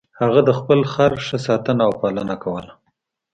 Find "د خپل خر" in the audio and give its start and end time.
0.47-1.11